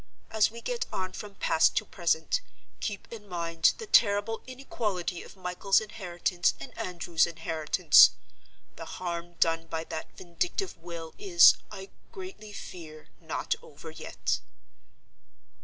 As 0.31 0.49
we 0.49 0.61
get 0.61 0.87
on 0.91 1.13
from 1.13 1.35
past 1.35 1.77
to 1.77 1.85
present, 1.85 2.41
keep 2.79 3.07
in 3.13 3.29
mind 3.29 3.73
the 3.77 3.85
terrible 3.85 4.41
inequality 4.47 5.21
of 5.21 5.35
Michael's 5.37 5.79
inheritance 5.79 6.55
and 6.59 6.75
Andrew's 6.75 7.27
inheritance. 7.27 8.09
The 8.77 8.85
harm 8.97 9.33
done 9.33 9.67
by 9.67 9.83
that 9.83 10.17
vindictive 10.17 10.75
will 10.77 11.13
is, 11.19 11.53
I 11.69 11.91
greatly 12.11 12.51
fear, 12.51 13.09
not 13.19 13.53
over 13.61 13.91
yet. 13.91 14.39